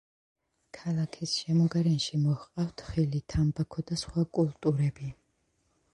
ქალაქის 0.77 1.33
შემოგარენში 1.41 2.21
მოჰყავთ 2.23 2.85
ხილი, 2.89 3.23
თამბაქო 3.35 3.87
და 3.93 4.01
სხვა 4.07 4.29
კულტურები. 4.39 5.15